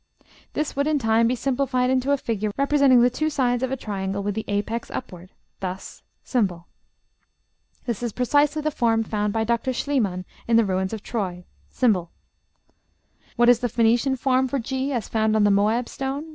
[0.53, 3.77] This would in time be simplified into a figure representing the two sides of a
[3.77, 6.33] triangle with the apex upward, thus, ###.
[7.85, 9.73] This is precisely the form found by Dr.
[9.73, 11.79] Schliemann in the ruins of Troy, ###.
[13.35, 16.29] What is the Phoenician form for g as found on the Moab stone?